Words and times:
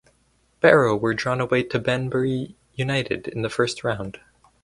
Barrow 0.61 0.97
were 0.97 1.13
drawn 1.13 1.39
away 1.39 1.61
to 1.61 1.77
Banbury 1.77 2.55
United 2.73 3.27
in 3.27 3.43
the 3.43 3.51
first 3.51 3.83
round. 3.83 4.19